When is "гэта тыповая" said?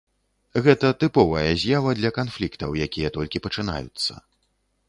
0.67-1.51